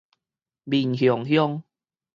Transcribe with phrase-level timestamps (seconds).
[0.63, 1.61] 民雄鄉